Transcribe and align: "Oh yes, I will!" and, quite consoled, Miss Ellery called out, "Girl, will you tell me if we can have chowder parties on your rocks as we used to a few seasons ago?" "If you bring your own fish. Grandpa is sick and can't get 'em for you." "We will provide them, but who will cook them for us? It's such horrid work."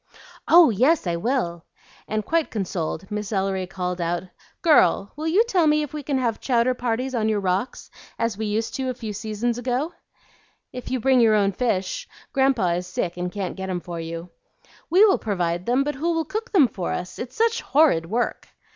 "Oh 0.47 0.71
yes, 0.71 1.05
I 1.05 1.15
will!" 1.17 1.63
and, 2.07 2.25
quite 2.25 2.49
consoled, 2.49 3.11
Miss 3.11 3.31
Ellery 3.31 3.67
called 3.67 4.01
out, 4.01 4.23
"Girl, 4.63 5.11
will 5.15 5.27
you 5.27 5.43
tell 5.43 5.67
me 5.67 5.83
if 5.83 5.93
we 5.93 6.01
can 6.01 6.17
have 6.17 6.39
chowder 6.39 6.73
parties 6.73 7.13
on 7.13 7.29
your 7.29 7.39
rocks 7.39 7.91
as 8.17 8.35
we 8.35 8.47
used 8.47 8.73
to 8.77 8.89
a 8.89 8.95
few 8.95 9.13
seasons 9.13 9.59
ago?" 9.59 9.93
"If 10.73 10.89
you 10.89 10.99
bring 10.99 11.19
your 11.21 11.35
own 11.35 11.51
fish. 11.51 12.07
Grandpa 12.33 12.69
is 12.69 12.87
sick 12.87 13.15
and 13.15 13.31
can't 13.31 13.55
get 13.55 13.69
'em 13.69 13.79
for 13.79 13.99
you." 13.99 14.31
"We 14.89 15.05
will 15.05 15.19
provide 15.19 15.67
them, 15.67 15.83
but 15.83 15.93
who 15.93 16.11
will 16.15 16.25
cook 16.25 16.51
them 16.51 16.67
for 16.67 16.91
us? 16.93 17.19
It's 17.19 17.35
such 17.35 17.61
horrid 17.61 18.07
work." 18.09 18.47